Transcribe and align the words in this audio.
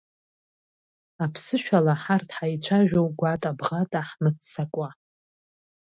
Аԥсышәала 1.23 1.93
ҳарҭ 2.03 2.29
ҳаицәажәо, 2.37 3.01
гуата-бӷата, 3.17 4.01
ҳмыццакуа. 4.07 4.89